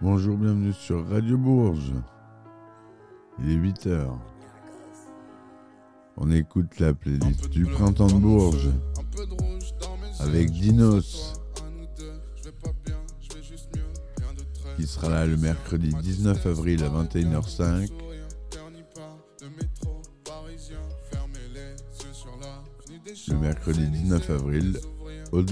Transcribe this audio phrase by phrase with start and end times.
[0.00, 1.92] Bonjour, bienvenue sur Radio Bourges.
[3.40, 4.16] Il est 8 heures.
[6.16, 8.70] On écoute la playlist du printemps de Bourges
[10.20, 11.34] avec Dinos
[14.76, 17.90] qui sera là le mercredi 19 avril à 21h05.
[23.28, 24.78] Le mercredi 19 avril
[25.32, 25.42] au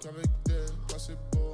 [0.00, 1.52] qu'avec des placebos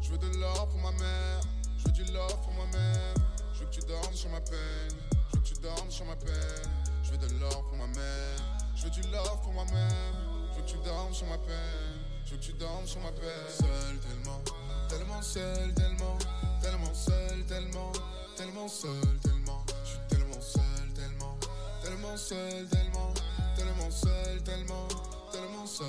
[0.00, 1.40] je veux de l'or pour ma mère
[1.76, 3.14] je veux du love pour moi-même.
[3.52, 4.96] Je veux que tu dormes sur ma peine
[5.30, 6.70] je veux que tu dormes sur ma peine.
[7.02, 8.38] Je veux de l'or pour ma mère
[8.74, 10.14] je veux du love pour moi-même.
[10.52, 13.12] Je veux que tu dormes sur ma peine je veux que tu dormes sur ma
[13.12, 13.48] peine.
[13.48, 14.40] Seul tellement
[14.88, 16.18] tellement seul tellement
[16.62, 17.92] tellement seul tellement
[18.36, 19.64] tellement seul tellement.
[19.84, 21.38] Je suis tellement seul tellement
[21.82, 23.12] tellement seul tellement
[23.56, 24.88] tellement seul, tellement,
[25.30, 25.86] tellement seul,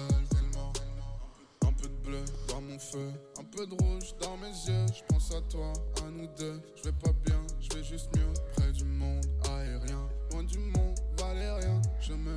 [2.47, 4.85] dans mon feu, un peu de rouge dans mes yeux.
[4.93, 5.73] Je pense à toi,
[6.05, 6.61] à nous deux.
[6.75, 8.33] Je vais pas bien, je vais juste mieux.
[8.55, 11.81] Près du monde aérien, loin du monde valérien.
[11.99, 12.33] Je me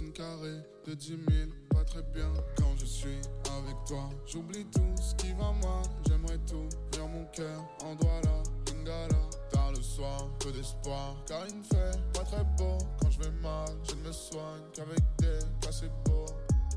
[0.00, 0.54] une carré
[0.86, 1.18] de 10 000,
[1.70, 2.32] pas très bien.
[2.56, 3.18] Quand je suis
[3.58, 5.82] avec toi, j'oublie tout ce qui va mal.
[6.06, 9.18] J'aimerais tout, vers mon cœur en doigt là, lingala
[9.74, 12.78] le soir, peu d'espoir, car il ne fait pas très beau.
[13.00, 16.26] Quand je vais mal, je ne me soigne qu'avec des placebos.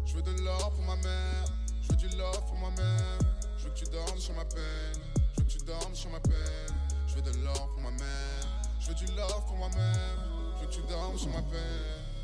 [0.05, 1.45] Je veux de l'or pour ma mère,
[1.91, 3.19] je veux du love pour moi-même.
[3.57, 5.01] Je veux que tu dormes sur ma peine,
[5.35, 6.75] je veux que tu dormes sur ma peine.
[7.07, 10.19] Je veux de l'or pour ma mère, je veux du love pour moi-même.
[10.55, 11.59] Je veux que tu dormes sur ma peine,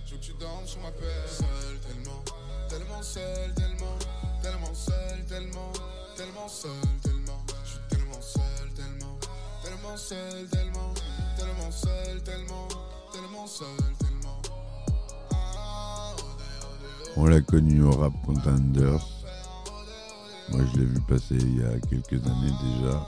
[0.06, 1.28] je veux que tu dormes sur ma peine.
[1.28, 2.24] Seul tellement,
[2.70, 3.98] tellement seul, tellement,
[4.42, 5.74] tellement seul, tellement,
[6.16, 6.72] tellement seul,
[7.04, 7.46] tellement.
[7.66, 9.20] Je suis tellement seul, tellement.
[9.64, 10.94] Tellement seul, tellement,
[11.38, 12.68] tellement seul, tellement,
[13.12, 13.68] tellement seul,
[14.00, 14.42] tellement.
[17.18, 19.17] On l'a connu au Rap Contenders.
[20.50, 23.06] Moi, je l'ai vu passer il y a quelques années déjà.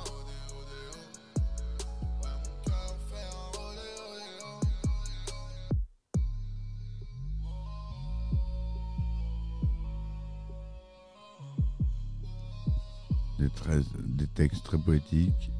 [13.39, 15.51] Des, très, des textes très poétiques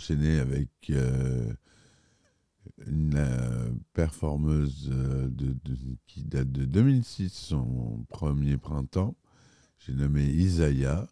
[0.00, 1.52] Enchaîner avec euh,
[2.86, 5.54] une performeuse euh, de,
[6.06, 9.14] qui date de 2006, son premier printemps.
[9.78, 11.06] J'ai nommé Isaiah,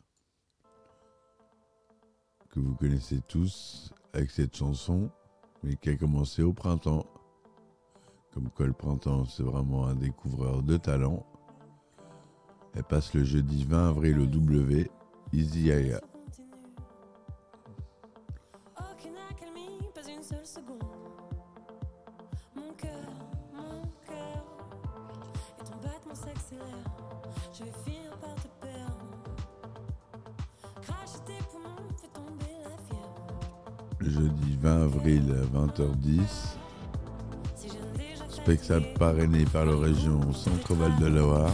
[2.48, 5.10] que vous connaissez tous avec cette chanson,
[5.62, 7.04] mais qui a commencé au printemps.
[8.32, 11.26] Comme quoi le printemps, c'est vraiment un découvreur de talent.
[12.72, 14.90] Elle passe le jeudi 20 avril au W,
[15.34, 16.00] Isaiah.
[34.00, 36.56] Jeudi 20 avril à 20h10.
[38.30, 41.50] Spectacle parrainé par la région Centre-Val de Loire.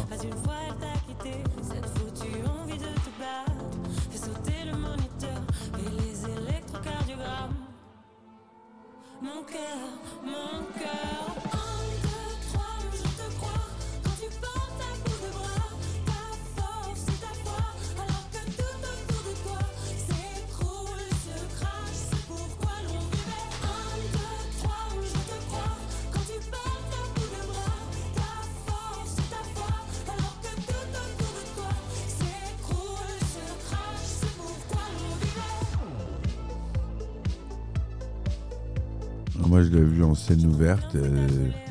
[39.54, 40.96] Moi, je l'ai vu en scène ouverte.
[40.96, 41.28] Euh,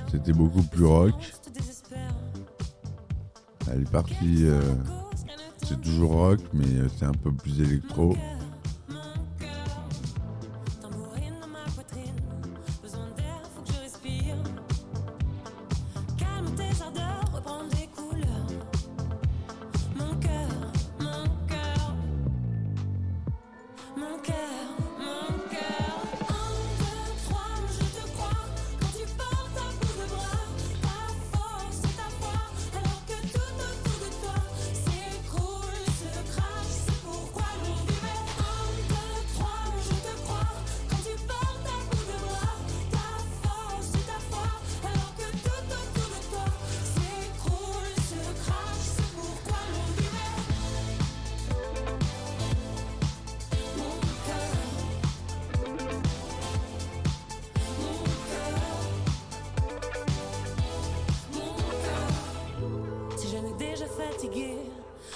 [0.09, 1.33] c'était beaucoup plus rock.
[3.69, 4.45] Elle est partie.
[4.45, 4.61] Euh,
[5.67, 8.15] c'est toujours rock, mais euh, c'est un peu plus électro.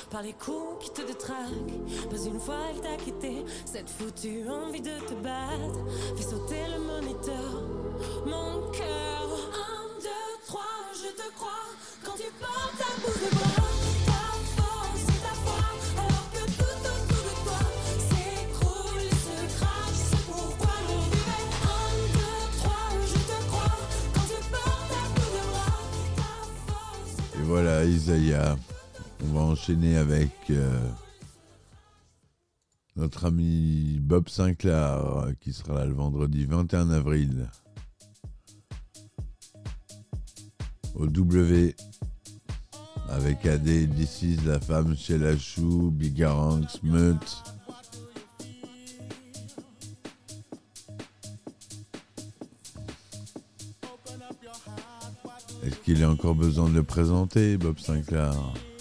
[0.10, 2.10] Par les coups qui te détraquent.
[2.10, 5.80] Pas une fois elle t'a quitté, cette foutue envie de te battre.
[6.16, 7.64] Fais sauter le moniteur,
[8.26, 9.28] mon cœur.
[9.54, 10.62] Un, deux, trois,
[10.94, 11.50] je te crois
[12.04, 13.68] quand tu portes ta bout de bras.
[27.48, 28.58] voilà, Isaiah.
[29.48, 30.90] Enchaîner avec euh,
[32.98, 37.50] notre ami Bob Sinclair qui sera là le vendredi 21 avril
[40.96, 41.76] au W
[43.10, 47.16] avec AD, This La Femme, chez la Chou, Bigarang, Smut.
[55.90, 58.34] Il a encore besoin de le présenter, Bob Sinclair?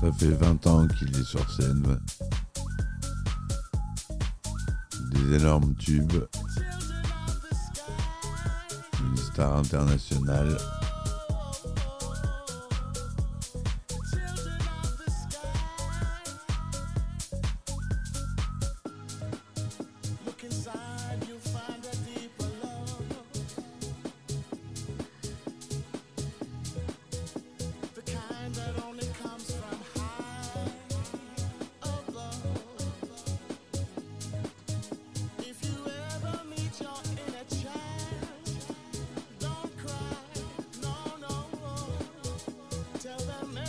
[0.00, 1.98] Ça fait 20 ans qu'il est sur scène.
[5.10, 6.24] Des énormes tubes.
[9.00, 10.56] Une star internationale.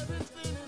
[0.02, 0.59] everything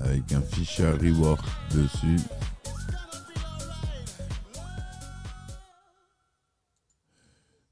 [0.00, 2.20] avec un Fisher Rework dessus.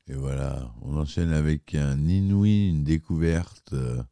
[0.09, 4.03] Et voilà, on enchaîne avec un Inouï, une découverte euh,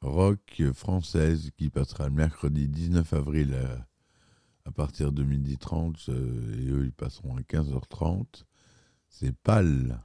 [0.00, 3.56] rock française qui passera le mercredi 19 avril
[4.64, 8.44] à, partir de 12h30 euh, et eux ils passeront à 15h30.
[9.08, 10.00] C'est Pâle.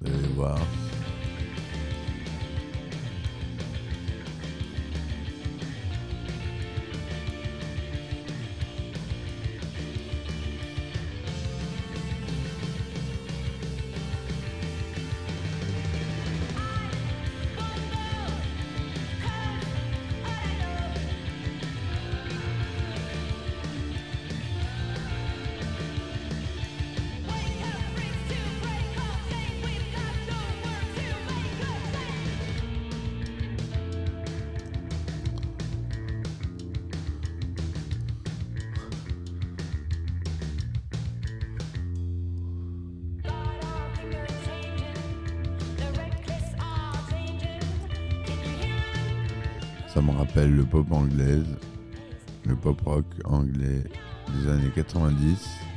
[0.00, 0.58] Vous allez voir.
[50.00, 51.56] Le pop anglaise,
[52.46, 53.82] le pop rock anglais
[54.32, 55.67] des années 90.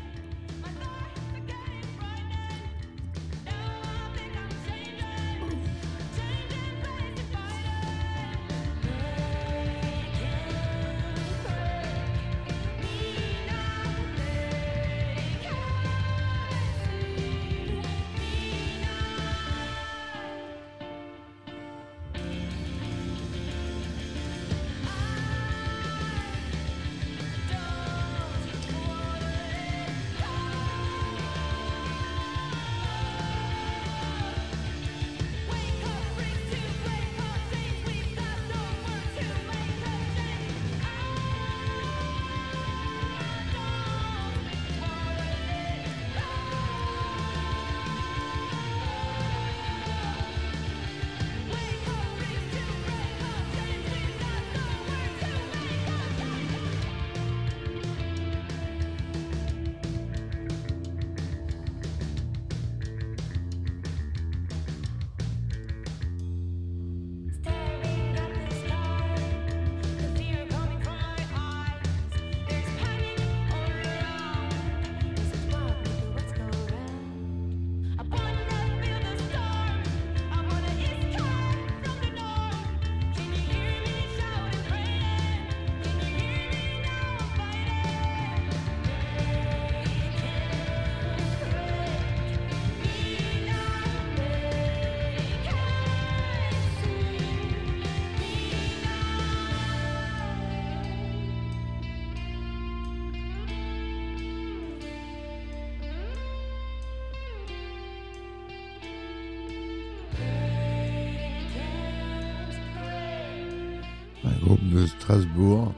[114.43, 115.73] Groupe de Strasbourg.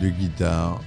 [0.00, 0.80] De guitare.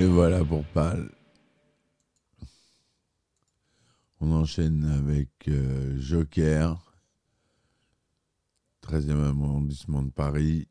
[0.00, 1.10] Et voilà pour Pâle.
[4.20, 6.92] On enchaîne avec euh, Joker,
[8.82, 10.68] 13e arrondissement de Paris.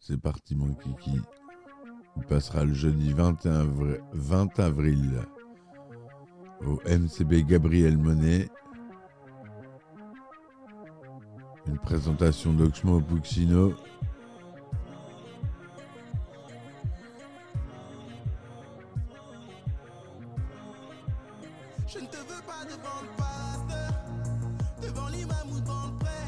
[0.00, 1.18] C'est parti mon kiki.
[2.16, 5.22] Il passera le jeudi 21 avri- 20 avril
[6.66, 8.48] au MCB Gabriel Monet.
[11.66, 13.74] Une présentation d'Oxmo Puccino.
[21.94, 23.92] Je ne te veux pas devant le pasteur,
[24.82, 26.23] devant l'imam ou devant le prêtre.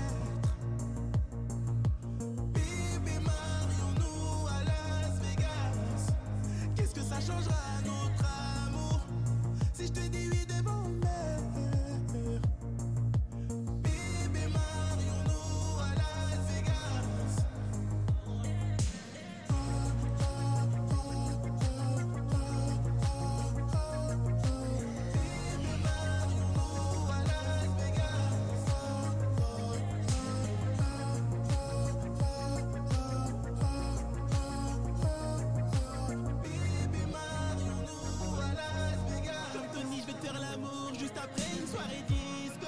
[41.87, 42.67] Soirée disco.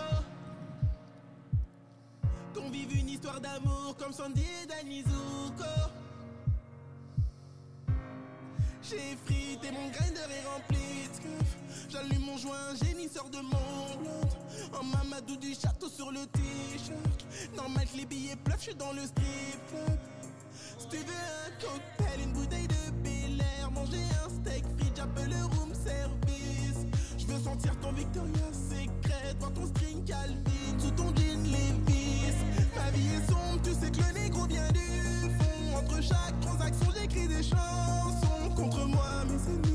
[2.55, 5.65] Qu'on vive une histoire d'amour comme Sandy et Danny Zuko.
[8.83, 10.79] J'ai frité mon grinder est rempli.
[11.91, 14.79] J'allume mon joint, génie sort de mon.
[14.79, 17.27] En mamadou du château sur le t-shirt.
[17.57, 19.69] Normal que les billets pleuvent, je suis dans le strip.
[20.79, 25.31] Si tu veux un cocktail, une bouteille de Bel Air, manger un steak frites, j'appelle
[25.31, 26.87] le room service.
[27.17, 28.69] Je veux sentir ton Victoria's
[29.39, 32.35] Voir ton string Calvin sous ton jean Levi's.
[32.77, 35.79] Ma vie est sombre, tu sais que le négro vient du fond.
[35.79, 38.55] Entre chaque transaction, j'écris des chansons.
[38.57, 39.68] Contre moi, mes ennemis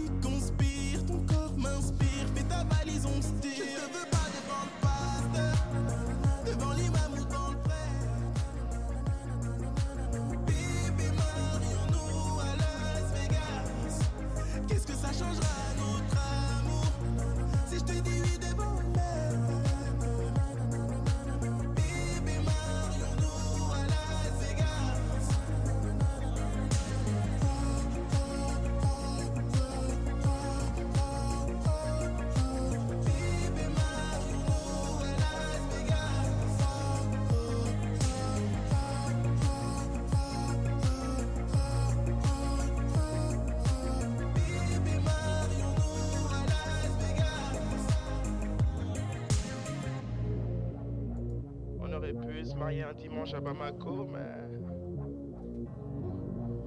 [52.65, 54.19] un dimanche à Bamako, mais.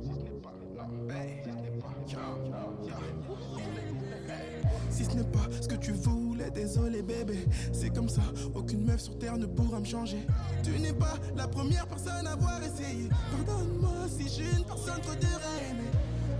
[0.02, 0.52] Si ce n'est pas.
[0.70, 1.56] Si ce n'est pas.
[4.90, 7.46] Si ce n'est pas ce que tu voulais, désolé bébé.
[7.72, 8.22] C'est comme ça,
[8.54, 10.26] aucune meuf sur terre ne pourra me changer.
[10.62, 13.08] Tu n'es pas la première personne à avoir essayé.
[13.30, 15.90] Pardonne-moi si j'ai une personne trop aimer.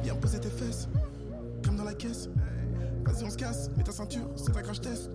[0.03, 0.89] Viens poser tes fesses,
[1.65, 2.29] comme dans la caisse.
[3.05, 5.11] Vas-y, on se casse, mets ta ceinture, c'est un crash test.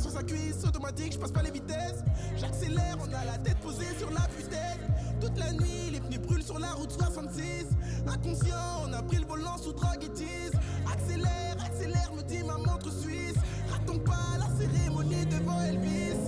[0.00, 2.02] Sur sa cuisse, automatique, je passe pas les vitesses.
[2.36, 4.80] J'accélère, on a la tête posée sur la tête
[5.20, 7.66] Toute la nuit, les pneus brûlent sur la route 66.
[8.06, 10.52] Inconscient, on a pris le volant sous drogue et tease.
[10.92, 13.36] Accélère, accélère, me dit ma montre suisse.
[13.70, 16.18] Ratons pas la cérémonie devant Elvis.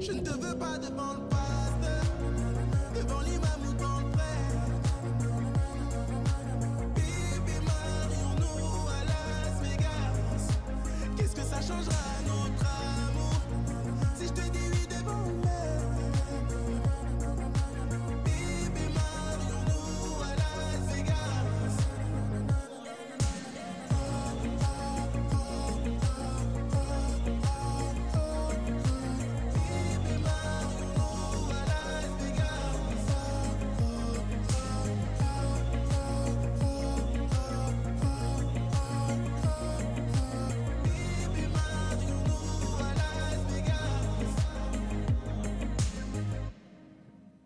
[0.00, 2.04] Je ne te veux pas devant le pasteur,
[2.94, 3.43] devant l'imam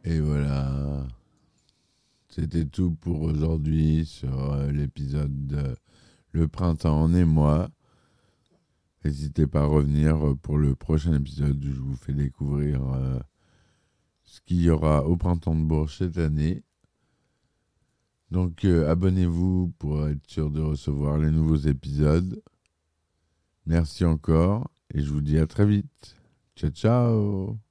[0.04, 1.06] Et voilà.
[2.28, 5.76] C'était tout pour aujourd'hui sur euh, l'épisode de
[6.32, 7.68] Le printemps en moi.
[9.04, 13.18] N'hésitez pas à revenir pour le prochain épisode où je vous fais découvrir euh,
[14.24, 16.62] ce qu'il y aura au printemps de Bourges cette année.
[18.30, 22.42] Donc euh, abonnez-vous pour être sûr de recevoir les nouveaux épisodes.
[23.66, 26.16] Merci encore et je vous dis à très vite.
[26.56, 27.67] Ciao ciao